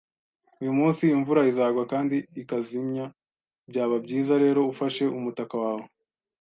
[0.61, 3.05] Uyu munsi imvura izagwa kandi ikazimya,
[3.69, 5.87] byaba byiza rero ufashe umutaka wawe